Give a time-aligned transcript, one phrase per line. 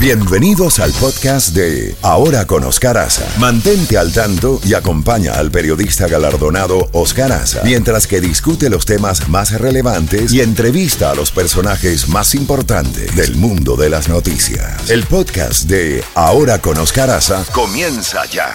[0.00, 3.26] Bienvenidos al podcast de Ahora con Oscar Aza.
[3.40, 9.28] Mantente al tanto y acompaña al periodista galardonado Oscar Aza mientras que discute los temas
[9.28, 14.88] más relevantes y entrevista a los personajes más importantes del mundo de las noticias.
[14.88, 18.54] El podcast de Ahora con Oscar Aza comienza ya.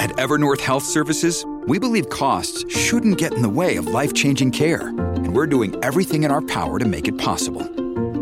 [0.00, 4.88] At Evernorth Health Services, we believe costs shouldn't get in the way of life-changing care,
[4.88, 7.64] and we're doing everything in our power to make it possible.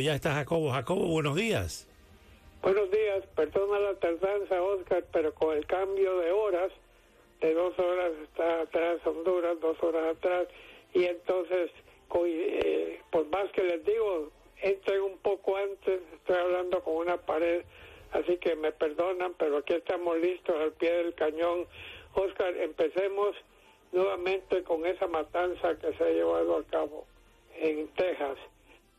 [0.00, 0.70] Ya está Jacobo.
[0.70, 1.86] Jacobo, buenos días.
[2.62, 6.72] Buenos días, perdona la tardanza, Oscar, pero con el cambio de horas,
[7.42, 10.48] de dos horas está atrás Honduras, dos horas atrás,
[10.94, 11.70] y entonces,
[12.24, 14.30] eh, por más que les digo,
[14.62, 17.62] entré un poco antes, estoy hablando con una pared,
[18.12, 21.66] así que me perdonan, pero aquí estamos listos al pie del cañón.
[22.14, 23.36] Oscar, empecemos
[23.92, 27.04] nuevamente con esa matanza que se ha llevado a cabo
[27.60, 28.38] en Texas,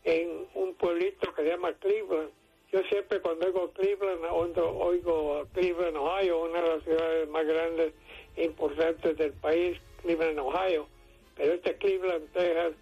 [0.03, 2.29] en un pueblito que se llama Cleveland.
[2.71, 7.93] Yo siempre cuando oigo Cleveland, oigo, Cleveland, Ohio, una de las ciudades más grandes
[8.35, 10.87] e importantes del país, Cleveland, Ohio.
[11.35, 12.73] Pero este Cleveland, Texas,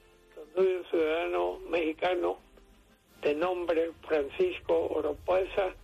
[0.55, 2.37] donde un ciudadano mexicano
[3.21, 5.75] de nombre Francisco Oropesa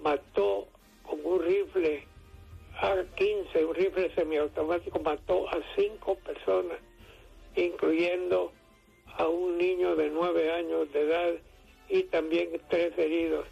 [0.00, 0.68] mató
[1.02, 2.06] con un rifle
[2.80, 6.78] A-15, un rifle semiautomático, mató a cinco personas,
[7.56, 8.52] incluyendo
[9.58, 11.34] niño de nueve años de edad
[11.88, 13.46] y también tres heridos.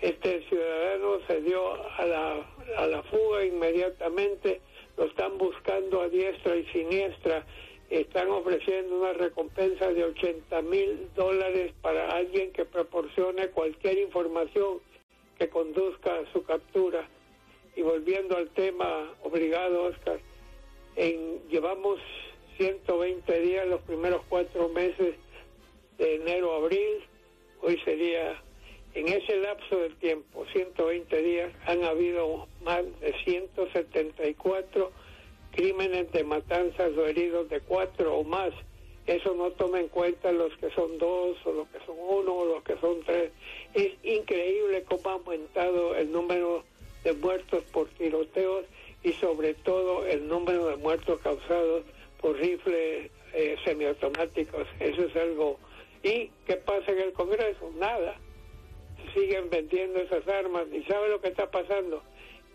[0.00, 4.60] Este ciudadano se dio a la, a la fuga inmediatamente,
[4.96, 7.46] lo están buscando a diestra y siniestra,
[7.88, 14.80] están ofreciendo una recompensa de 80 mil dólares para alguien que proporcione cualquier información
[15.38, 17.06] que conduzca a su captura.
[17.76, 20.18] Y volviendo al tema, obligado Oscar,
[20.96, 22.00] en, llevamos
[22.56, 25.14] 120 días, los primeros cuatro meses
[26.02, 26.98] de enero abril,
[27.60, 28.42] hoy sería,
[28.94, 34.90] en ese lapso del tiempo, 120 días, han habido más de 174
[35.52, 38.52] crímenes de matanzas o heridos de cuatro o más.
[39.06, 42.46] Eso no toma en cuenta los que son dos o los que son uno o
[42.46, 43.30] los que son tres.
[43.72, 46.64] Es increíble cómo ha aumentado el número
[47.04, 48.64] de muertos por tiroteos
[49.04, 51.84] y sobre todo el número de muertos causados
[52.20, 54.66] por rifles eh, semiautomáticos.
[54.80, 55.60] Eso es algo.
[56.02, 57.70] ¿Y qué pasa en el Congreso?
[57.76, 58.16] Nada.
[59.14, 60.64] Siguen vendiendo esas armas.
[60.72, 62.02] ¿Y sabe lo que está pasando?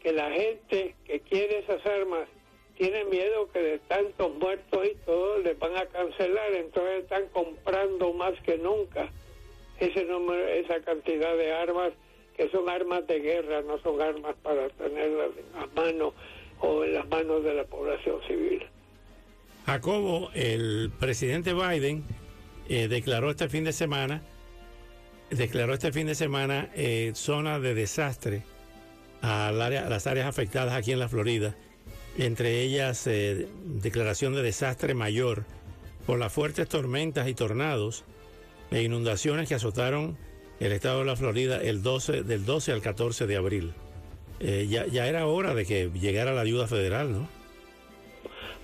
[0.02, 2.28] Que la gente que quiere esas armas
[2.78, 6.54] tiene miedo que de tantos muertos y todo les van a cancelar.
[6.54, 9.10] Entonces están comprando más que nunca
[9.80, 11.94] ese número, esa cantidad de armas
[12.36, 16.14] que son armas de guerra, no son armas para tenerlas en las manos
[16.60, 18.64] o en las manos de la población civil.
[19.66, 22.04] Jacobo, el presidente Biden
[22.70, 24.22] eh, declaró este fin de semana,
[25.30, 28.44] declaró este fin de semana eh, zona de desastre
[29.22, 31.56] al área- a las áreas afectadas aquí en la Florida,
[32.18, 35.44] entre ellas eh, declaración de desastre mayor
[36.06, 38.04] por las fuertes tormentas y tornados
[38.72, 40.18] e inundaciones que azotaron
[40.60, 43.74] el estado de la Florida el 12, del 12 al 14 de abril.
[44.40, 47.28] Ya, ya era hora de que llegara la ayuda federal, ¿no?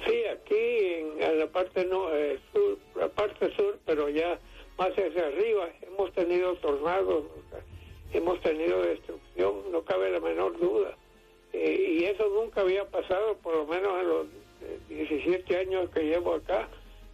[0.06, 2.06] Sí, aquí en, la parte no,
[2.52, 2.62] sur,
[3.03, 4.40] la parte sur, pero ya
[4.78, 7.25] más hacia arriba hemos tenido tornados,
[8.14, 10.96] hemos tenido destrucción, no cabe la menor duda.
[11.52, 14.28] Eh, y eso nunca había pasado, por lo menos en los
[14.62, 16.69] eh, 17 años que llevo acá,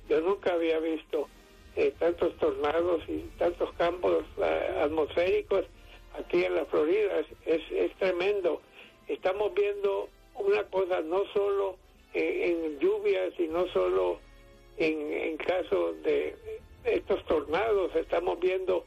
[0.07, 1.27] yo nunca había visto
[1.75, 5.65] eh, tantos tornados y tantos campos eh, atmosféricos
[6.19, 7.19] aquí en la Florida.
[7.45, 8.61] Es, es, tremendo.
[9.07, 11.77] Estamos viendo una cosa, no solo
[12.13, 14.19] en, en lluvias y no solo
[14.79, 16.35] en, en caso de
[16.85, 18.85] estos tornados, estamos viendo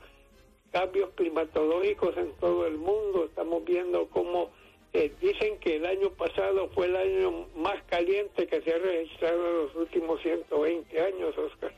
[0.72, 4.50] cambios climatológicos en todo el mundo, estamos viendo cómo
[4.94, 9.48] eh, dicen que el año pasado fue el año más caliente que se ha registrado
[9.48, 11.72] en los últimos 120 años, Oscar.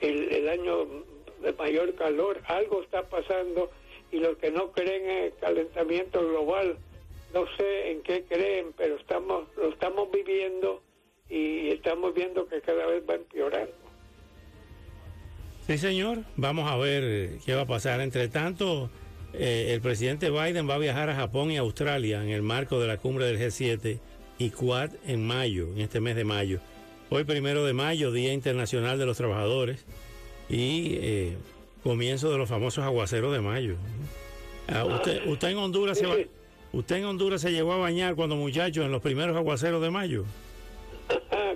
[0.00, 0.86] El, el año
[1.42, 3.70] de mayor calor, algo está pasando
[4.12, 6.76] y los que no creen en el calentamiento global,
[7.34, 10.82] no sé en qué creen, pero estamos lo estamos viviendo
[11.28, 13.72] y estamos viendo que cada vez va empeorando.
[15.66, 16.18] Sí, señor.
[16.36, 18.00] Vamos a ver eh, qué va a pasar.
[18.00, 18.88] Entre tanto,
[19.32, 22.86] eh, el presidente Biden va a viajar a Japón y Australia en el marco de
[22.86, 23.98] la cumbre del G7
[24.38, 26.60] y Quad en mayo, en este mes de mayo.
[27.10, 29.84] Hoy, primero de mayo, Día Internacional de los Trabajadores
[30.48, 31.36] y eh,
[31.82, 33.76] comienzo de los famosos aguaceros de mayo.
[34.68, 36.16] Ah, usted, usted en Honduras se va,
[36.72, 40.24] usted en Honduras se llevó a bañar cuando muchacho en los primeros aguaceros de mayo.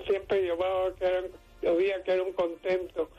[0.05, 1.23] Siempre llevaba que era,
[1.61, 3.09] llovía que era un contento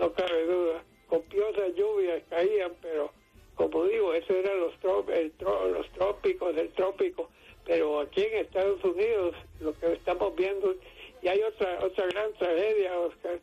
[0.00, 0.82] no cabe duda.
[1.08, 3.12] Copiosas lluvias caían, pero
[3.54, 4.72] como digo, eso eran los,
[5.08, 5.32] el
[5.72, 7.28] los trópicos del trópico.
[7.66, 10.74] Pero aquí en Estados Unidos, lo que estamos viendo,
[11.22, 13.38] y hay otra, otra gran tragedia, Oscar.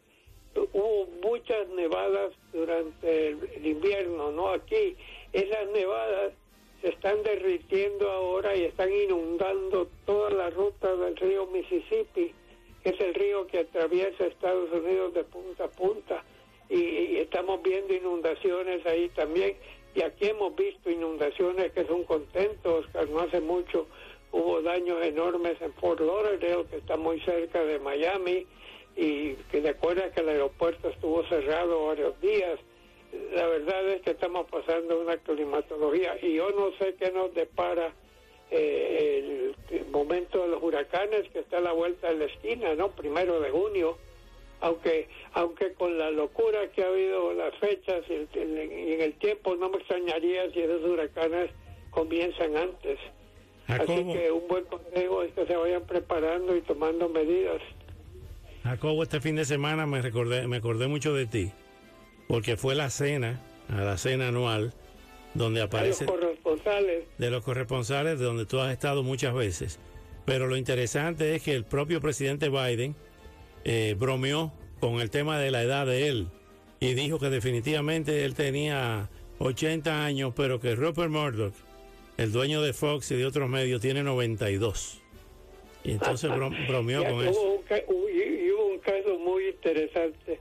[0.73, 4.49] Hubo muchas nevadas durante el, invierno, ¿no?
[4.49, 4.95] Aquí,
[5.31, 6.33] esas nevadas
[6.81, 12.33] se están derritiendo ahora y están inundando toda la ruta del río Mississippi,
[12.83, 16.23] es el río que atraviesa Estados Unidos de punta a punta
[16.69, 19.55] y, estamos viendo inundaciones ahí también.
[19.95, 23.87] Y aquí hemos visto inundaciones que son contentos, no hace mucho
[24.31, 28.45] hubo daños enormes en Fort Lauderdale, que está muy cerca de Miami,
[28.95, 32.59] y que de acuerdo que el aeropuerto estuvo cerrado varios días.
[33.33, 37.93] La verdad es que estamos pasando una climatología y yo no sé qué nos depara
[38.51, 42.89] eh, el, momento de los huracanes que está a la vuelta de la esquina, ¿no?
[42.91, 43.97] Primero de junio
[44.59, 49.69] aunque aunque con la locura que ha habido las fechas y, en el tiempo no
[49.69, 51.51] me extrañaría si esos huracanes
[51.91, 52.99] comienzan antes.
[53.67, 57.61] Así que un buen consejo es que se vayan preparando y tomando medidas.
[58.63, 61.51] Jacobo, este fin de semana me recordé, me acordé mucho de ti,
[62.27, 64.73] porque fue la cena, a la cena anual,
[65.33, 66.05] donde aparece...
[66.67, 67.17] De los corresponsales.
[67.17, 69.79] De los corresponsales, de donde tú has estado muchas veces.
[70.25, 72.95] Pero lo interesante es que el propio presidente Biden
[73.63, 76.27] eh, bromeó con el tema de la edad de él
[76.79, 79.09] y dijo que definitivamente él tenía
[79.39, 81.53] 80 años, pero que Rupert Murdoch,
[82.17, 85.01] el dueño de Fox y de otros medios, tiene 92.
[85.83, 86.29] Y entonces
[86.67, 87.63] bromeó con eso.
[88.11, 90.39] y hubo un caso muy interesante.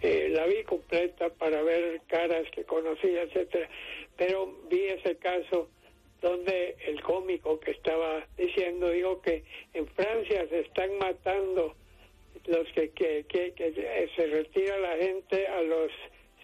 [0.00, 3.68] Eh, la vi completa para ver caras que conocía, etcétera.
[4.16, 5.68] Pero vi ese caso
[6.22, 9.42] donde el cómico que estaba diciendo dijo que
[9.74, 11.74] en Francia se están matando
[12.46, 15.90] los que, que, que, se retira la gente a los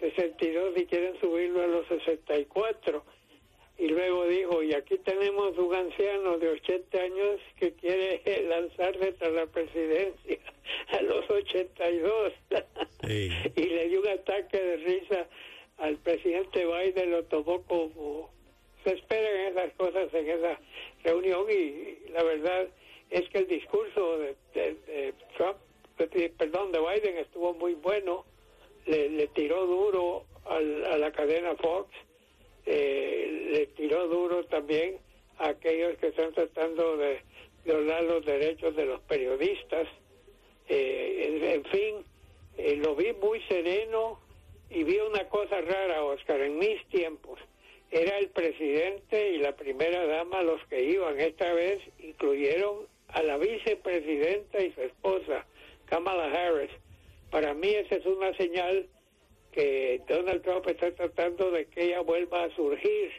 [0.00, 3.04] 62 y quieren subirlo a los 64.
[3.78, 9.32] Y luego dijo, y aquí tenemos un anciano de 80 años que quiere lanzarse tras
[9.32, 10.38] la presidencia
[10.88, 12.32] a los 82.
[13.08, 15.28] y le dio un ataque de risa
[15.78, 18.30] al presidente Biden, lo tomó como...
[18.84, 20.58] Se esperan esas cosas en esa
[21.02, 22.68] reunión y la verdad
[23.10, 25.58] es que el discurso de, de Trump
[26.06, 28.24] perdón, de Biden estuvo muy bueno,
[28.86, 31.90] le, tiró duro a la cadena Fox,
[32.64, 34.98] eh, le tiró duro también
[35.38, 37.20] a aquellos que están tratando de
[37.64, 39.88] violar los derechos de los periodistas.
[40.68, 41.96] Eh, en, fin,
[42.56, 44.20] eh, lo vi muy sereno
[44.70, 47.40] y vi una cosa rara, Oscar, en mis tiempos.
[47.90, 51.18] Era el presidente y la primera dama los que iban.
[51.18, 55.46] Esta vez incluyeron a la vicepresidenta y su esposa.
[55.86, 56.70] Kamala Harris.
[57.30, 58.86] Para mí esa es una señal
[59.52, 63.10] que Donald Trump está tratando de que ella vuelva a surgir,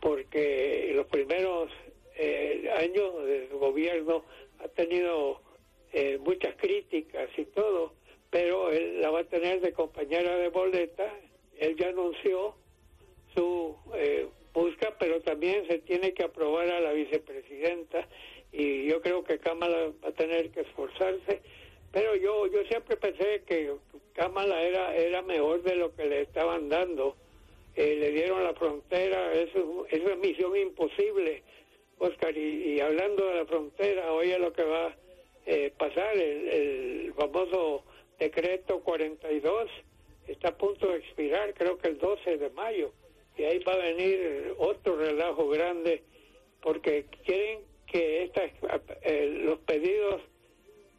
[0.00, 1.70] porque los primeros
[2.16, 4.24] eh, años de su gobierno
[4.60, 5.40] ha tenido
[5.92, 7.94] eh, muchas críticas y todo,
[8.32, 11.06] pero él la va a tener de compañera de boleta.
[11.58, 12.56] Él ya anunció
[13.34, 18.08] su eh, busca, pero también se tiene que aprobar a la vicepresidenta
[18.50, 21.40] y yo creo que Kamala va a tener que esforzarse
[21.92, 23.70] pero yo yo siempre pensé que
[24.14, 27.16] Kamala era era mejor de lo que le estaban dando.
[27.76, 31.42] Eh, le dieron la frontera, eso, eso es misión imposible,
[31.98, 32.36] Oscar.
[32.36, 34.96] Y, hablando de la frontera, oye lo que va a
[35.46, 37.84] eh, pasar, el, el famoso
[38.18, 39.70] decreto 42
[40.28, 42.92] está a punto de expirar, creo que el 12 de mayo.
[43.36, 46.02] Y ahí va a venir otro relajo grande,
[46.60, 48.30] porque quieren que
[49.02, 50.20] eh, los pedidos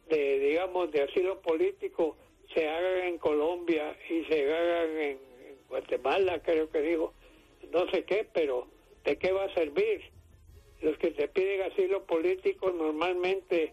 [0.08, 2.16] de, digamos, de asilo político
[2.52, 5.34] se hagan en Colombia y se hagan en,
[5.68, 7.14] Guatemala, creo que digo,
[7.72, 8.68] no sé qué, pero
[9.02, 10.02] ¿de qué va a servir?
[10.82, 13.72] Los que te piden asilo político normalmente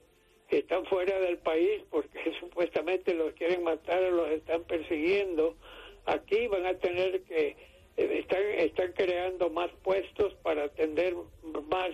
[0.60, 5.56] están fuera del país porque supuestamente los quieren matar o los están persiguiendo.
[6.06, 7.56] Aquí van a tener que
[7.98, 11.16] eh, están están creando más puestos para atender
[11.70, 11.92] más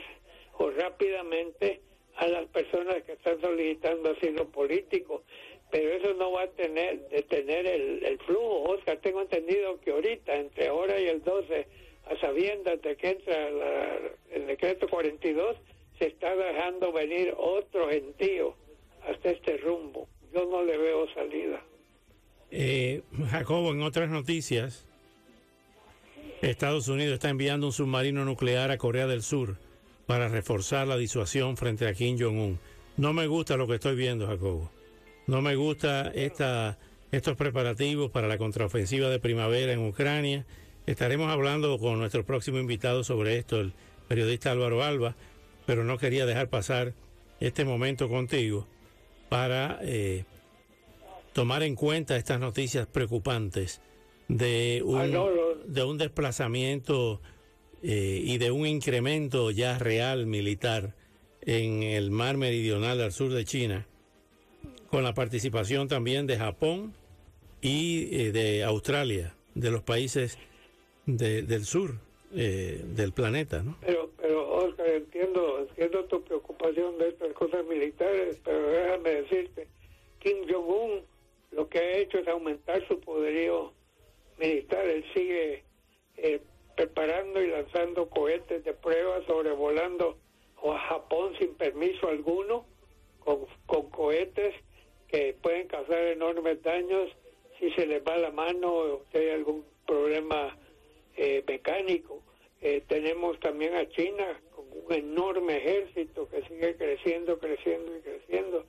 [0.58, 1.82] o rápidamente
[2.16, 5.24] a las personas que están solicitando asilo político.
[5.70, 8.64] pero eso no va a tener detener el, el flujo.
[8.72, 11.68] Oscar, tengo entendido que ahorita, entre ahora y el 12,
[12.10, 13.50] a sabiendas de que entra
[14.32, 15.58] el decreto 42,
[15.98, 18.56] se está dejando venir otro gentío
[19.08, 20.08] hasta este rumbo.
[20.34, 21.62] Yo no le veo salida.
[22.52, 24.86] Eh, Jacobo, en otras noticias,
[26.42, 29.58] Estados Unidos está enviando un submarino nuclear a Corea del Sur
[30.06, 32.60] para reforzar la disuasión frente a Kim Jong-un.
[32.96, 34.72] No me gusta lo que estoy viendo, Jacobo.
[35.28, 36.78] No me gusta esta,
[37.12, 40.46] estos preparativos para la contraofensiva de primavera en Ucrania.
[40.86, 43.74] Estaremos hablando con nuestro próximo invitado sobre esto, el
[44.08, 45.16] periodista Álvaro Alba,
[45.68, 46.96] pero no quería dejar pasar
[47.40, 48.68] este momento contigo
[49.30, 50.26] para eh,
[51.34, 53.82] tomar en cuenta estas noticias preocupantes
[54.28, 55.08] de un, Ah,
[55.68, 57.22] de un desplazamiento
[57.84, 60.96] eh, y de un incremento ya real militar
[61.42, 63.86] en el mar meridional al sur de China,
[64.90, 66.94] con la participación también de Japón
[67.62, 70.38] y eh, de Australia, de los países
[71.06, 72.00] de- del sur
[72.36, 73.78] eh, del planeta, ¿no?
[73.82, 79.68] Pero, pero Oscar, entiendo, entiendo tu preocupación de estas cosas militares, pero déjame decirte,
[80.20, 81.02] Kim Jong-un
[81.52, 83.72] lo que ha hecho es aumentar su poderío
[84.38, 84.86] militar.
[84.86, 85.64] Él sigue
[86.18, 86.42] eh,
[86.76, 90.18] preparando y lanzando cohetes de prueba, sobrevolando
[90.64, 92.66] a Japón sin permiso alguno,
[93.20, 94.54] con, con cohetes
[95.08, 97.10] que pueden causar enormes daños
[97.60, 100.58] si se les va la mano o si hay algún problema
[101.18, 102.22] eh, mecánico.
[102.62, 108.66] Eh, tenemos también a China con un enorme ejército que sigue creciendo, creciendo y creciendo.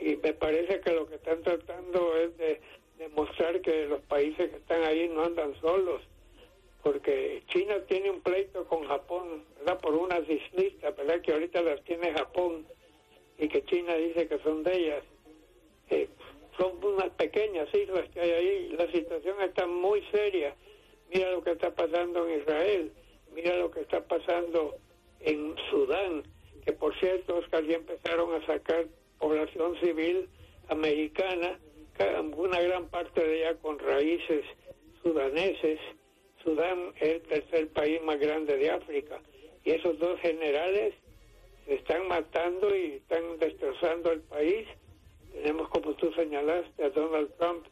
[0.00, 2.60] Y me parece que lo que están tratando es de
[2.98, 6.02] demostrar que los países que están ahí no andan solos,
[6.82, 9.80] porque China tiene un pleito con Japón, ¿verdad?
[9.80, 11.20] Por unas islitas, ¿verdad?
[11.20, 12.66] Que ahorita las tiene Japón
[13.38, 15.04] y que China dice que son de ellas.
[15.90, 16.08] Eh,
[16.58, 18.68] son unas pequeñas islas que hay ahí.
[18.78, 20.54] La situación está muy seria.
[21.12, 22.92] Mira lo que está pasando en Israel,
[23.34, 24.76] mira lo que está pasando
[25.20, 26.22] en Sudán,
[26.64, 28.86] que por cierto, Oscar, ya empezaron a sacar
[29.18, 30.28] población civil
[30.68, 31.58] americana,
[31.96, 34.44] ca- una gran parte de ella con raíces
[35.02, 35.78] sudaneses.
[36.42, 39.20] Sudán es el tercer país más grande de África.
[39.64, 40.94] Y esos dos generales
[41.66, 44.66] se están matando y están destrozando el país.
[45.32, 47.64] Tenemos, como tú señalaste, a Donald Trump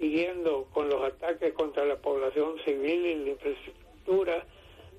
[0.00, 4.46] siguiendo con los ataques contra la población civil y la infraestructura.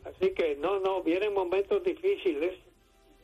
[0.05, 2.53] Así que no, no, vienen momentos difíciles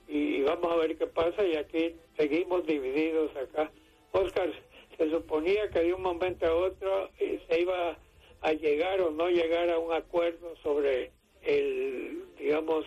[0.07, 3.71] y, vamos a ver qué pasa y aquí seguimos divididos acá.
[4.11, 4.51] Oscar,
[4.97, 7.97] se suponía que de un momento a otro eh, se iba
[8.41, 11.11] a llegar o no llegar a un acuerdo sobre
[11.43, 12.85] el, digamos,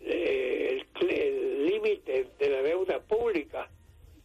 [0.00, 3.68] eh, el límite de la deuda pública.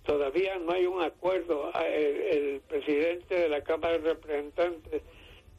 [0.04, 1.72] Todavía no hay un acuerdo.
[1.74, 5.02] Ah, El, el presidente de la Cámara de Representantes,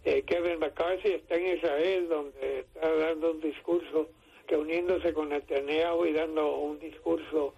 [0.05, 4.09] eh, Kevin McCarthy, está en Israel, donde está dando un discurso,
[4.49, 7.55] reuniéndose con Netanyahu y dando un discurso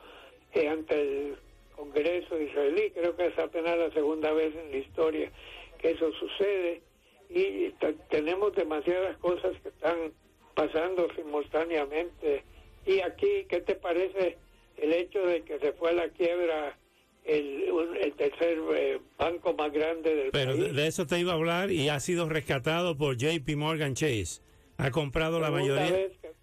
[0.53, 1.37] eh, ante el
[1.75, 2.91] Congreso israelí.
[2.91, 5.33] Creo que es apenas la segunda vez en la historia
[5.79, 6.83] que eso sucede.
[7.31, 7.71] Y
[8.11, 10.13] tenemos demasiadas cosas que están
[10.55, 12.45] pasando simultáneamente.
[12.87, 14.37] Y aquí, ¿qué te parece
[14.79, 16.77] el hecho de que se fue a la quiebra
[17.25, 20.75] el, un- el tercer eh, banco más grande del Pero de, país?
[20.77, 24.43] de eso te iba a hablar y ha sido rescatado por JP Morgan Chase.
[24.77, 25.91] Ha comprado la mayoría.
[25.93, 26.35] vez que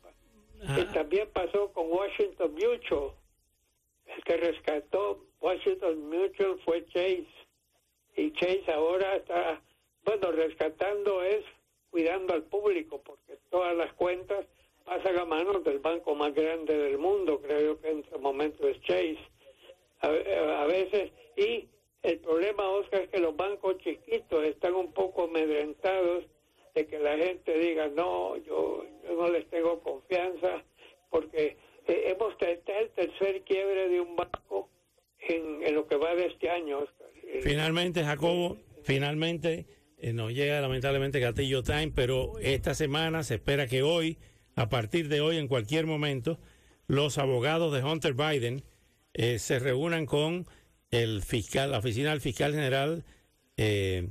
[0.63, 0.75] Ah.
[0.75, 3.11] que también pasó con Washington Mutual.
[4.05, 7.25] El que rescató Washington Mutual fue Chase.
[8.15, 9.59] Y Chase ahora está,
[10.05, 11.43] bueno, rescatando es
[11.89, 14.45] cuidando al público, porque todas las cuentas
[15.27, 19.17] manos del banco más grande del mundo, creo que en este momento es Chase.
[20.01, 21.67] A, a veces, y
[22.03, 26.25] el problema, Oscar, es que los bancos chiquitos están un poco amedrentados
[26.73, 30.63] de que la gente diga, no, yo, yo no les tengo confianza,
[31.09, 31.57] porque
[31.87, 34.69] eh, hemos tratado el tercer quiebre de un banco
[35.19, 37.07] en, en lo que va de este año, Oscar.
[37.23, 39.65] Eh, Finalmente, Jacobo, finalmente
[39.99, 44.17] eh, nos llega lamentablemente Gatillo Time, pero esta semana se espera que hoy,
[44.61, 46.39] a partir de hoy, en cualquier momento,
[46.87, 48.63] los abogados de Hunter Biden
[49.13, 50.45] eh, se reúnan con
[50.91, 53.03] el fiscal, la oficina del fiscal general
[53.57, 54.09] eh,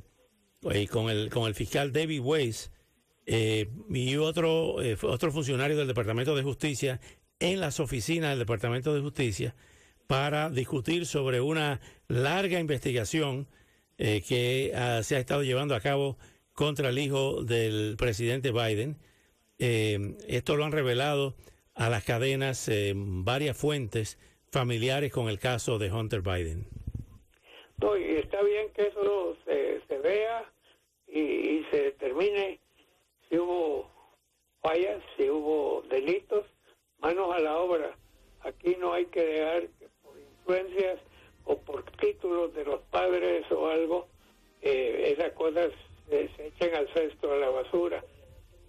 [0.62, 2.71] y con el con el fiscal David Weiss
[3.26, 7.00] eh, y otro eh, otro funcionario del Departamento de Justicia
[7.38, 9.54] en las oficinas del Departamento de Justicia
[10.07, 13.47] para discutir sobre una larga investigación
[13.97, 16.16] que ah, se ha estado llevando a cabo
[16.54, 18.97] contra el hijo del presidente Biden.
[19.62, 21.35] Eh, esto lo han revelado
[21.75, 24.19] a las cadenas eh, varias fuentes
[24.50, 26.67] familiares con el caso de Hunter Biden.
[27.76, 30.50] No, y está bien que eso se, se vea
[31.07, 32.59] y, y se determine
[33.29, 33.90] si hubo
[34.62, 36.47] fallas, si hubo delitos,
[36.99, 37.95] manos a la obra.
[38.40, 40.99] Aquí no hay que dejar que por influencias
[41.45, 44.09] o por títulos de los padres o algo,
[44.62, 45.71] eh, esas cosas
[46.09, 48.02] se, se echen al cesto, a la basura.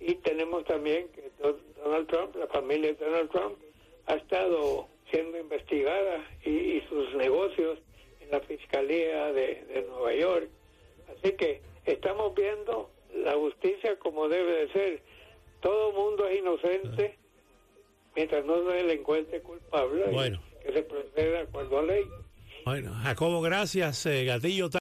[0.01, 3.55] Y tenemos también que Don- Donald Trump, la familia de Donald Trump,
[4.07, 7.77] ha estado siendo investigada y, y sus negocios
[8.21, 10.49] en la Fiscalía de, de Nueva York.
[11.17, 15.01] Así que estamos viendo la justicia como debe de ser.
[15.61, 17.17] Todo mundo es inocente
[18.15, 20.05] mientras no se le encuentre culpable.
[20.09, 20.41] y Bueno.
[20.65, 22.05] Que se proceda cuando a ley.
[22.65, 24.05] Bueno, Jacobo, gracias.
[24.05, 24.69] eh, Gatillo